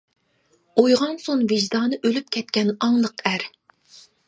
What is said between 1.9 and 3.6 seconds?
ئۆلۈپ كەتكەن «ئاڭلىق» ئەر.